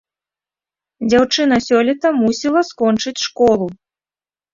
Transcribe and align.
Дзяўчына 1.09 1.55
сёлета 1.67 2.07
мусіла 2.21 2.61
скончыць 2.71 3.23
школу. 3.27 3.67